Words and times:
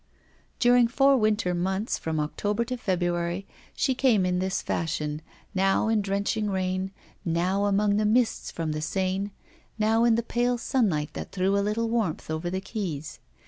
During 0.57 0.87
four 0.87 1.15
winter 1.15 1.53
months, 1.53 1.99
from 1.99 2.19
October 2.19 2.65
to 2.65 2.75
February, 2.75 3.45
she 3.75 3.93
came 3.93 4.25
in 4.25 4.39
this 4.39 4.63
fashion, 4.63 5.21
now 5.53 5.89
in 5.89 6.01
drenching 6.01 6.49
rain, 6.49 6.89
now 7.23 7.65
among 7.65 7.97
the 7.97 8.05
mists 8.05 8.49
from 8.49 8.71
the 8.71 8.81
Seine, 8.81 9.29
now 9.77 10.03
in 10.03 10.15
the 10.15 10.23
pale 10.23 10.57
sunlight 10.57 11.13
that 11.13 11.31
threw 11.31 11.55
a 11.55 11.61
little 11.61 11.87
warmth 11.87 12.31
over 12.31 12.49
the 12.49 12.61
quays. 12.61 13.19